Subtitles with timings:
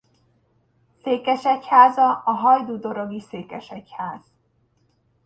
[1.03, 4.21] Székesegyháza a hajdúdorogi székesegyház.